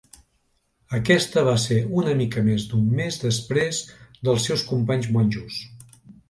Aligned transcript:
Aquesta 0.99 1.43
va 1.47 1.53
ser 1.63 1.77
una 2.03 2.15
mica 2.21 2.43
més 2.47 2.65
d'un 2.71 2.87
mes 3.01 3.19
després 3.25 3.83
dels 4.29 4.49
seus 4.51 4.65
companys 4.73 5.13
monjos. 5.19 5.61